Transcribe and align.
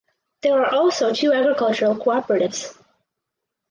There 0.41 0.59
are 0.65 0.73
also 0.73 1.13
two 1.13 1.31
agricultural 1.31 1.95
cooperatives. 1.95 2.75